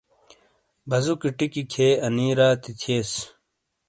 بازوکی 0.89 1.29
ٹکی 1.37 1.63
کھیئے 1.71 1.87
انی 2.05 2.27
راتی 2.39 2.71
تھیئیس۔ 2.79 3.11